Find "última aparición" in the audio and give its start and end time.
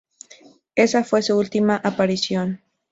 1.37-2.63